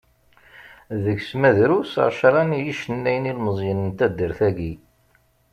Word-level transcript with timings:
Deg-s 1.03 1.29
ma 1.39 1.51
drus 1.57 1.93
ɛecra 2.05 2.41
n 2.49 2.51
yicennayen 2.63 3.29
ilmeẓyen 3.31 3.79
n 3.87 3.89
taddart-agi. 3.97 4.73